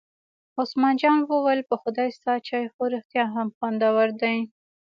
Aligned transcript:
عثمان 0.61 0.93
جان 1.01 1.17
وویل: 1.21 1.61
په 1.69 1.75
خدای 1.81 2.09
ستا 2.17 2.33
چای 2.47 2.65
خو 2.73 2.81
رښتیا 2.93 3.25
هم 3.35 3.47
خوندور 3.57 4.07
دی. 4.21 4.37